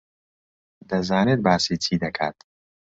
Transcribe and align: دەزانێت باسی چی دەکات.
دەزانێت 0.89 1.39
باسی 1.45 1.75
چی 1.83 1.95
دەکات. 2.03 2.37